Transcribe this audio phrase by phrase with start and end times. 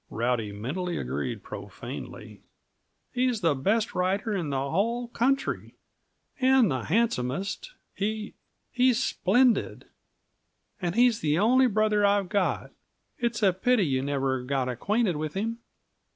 [0.09, 2.41] (Rowdy mentally agreed profanely.)
[3.13, 5.75] "He's the best rider in the whole country
[6.39, 7.75] and the handsomest.
[7.93, 8.33] He
[8.71, 9.85] he's splendid!
[10.81, 12.71] And he's the only brother I've got.
[13.19, 15.59] It's a pity you never got acquainted with him."